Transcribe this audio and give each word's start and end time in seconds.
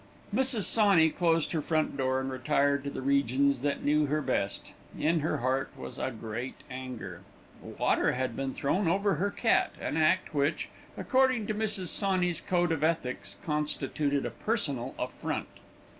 Mrs. 0.33 0.63
Sawney 0.63 1.11
closed 1.11 1.51
her 1.51 1.61
front 1.61 1.95
door 1.95 2.19
and 2.19 2.31
retired 2.31 2.83
to 2.85 2.89
the 2.89 3.03
regions 3.03 3.61
that 3.61 3.83
knew 3.83 4.07
her 4.07 4.19
best. 4.23 4.73
In 4.97 5.19
her 5.19 5.37
heart 5.37 5.69
was 5.77 5.99
a 5.99 6.09
great 6.09 6.55
anger. 6.71 7.21
Water 7.61 8.13
had 8.13 8.35
been 8.35 8.51
thrown 8.51 8.87
over 8.87 9.17
her 9.21 9.29
cat, 9.29 9.73
an 9.79 9.97
act 9.97 10.33
which, 10.33 10.69
according 10.97 11.45
to 11.45 11.53
Mrs. 11.53 11.89
Sawney's 11.89 12.41
code 12.41 12.71
of 12.71 12.83
ethics, 12.83 13.37
constituted 13.45 14.25
a 14.25 14.31
personal 14.31 14.95
affront. 14.97 15.47